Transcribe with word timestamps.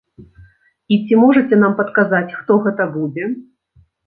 І 0.95 0.97
ці 1.03 1.19
можаце 1.23 1.59
нам 1.65 1.75
падказаць, 1.83 2.35
хто 2.39 2.59
гэта 2.65 2.89
будзе? 2.97 3.31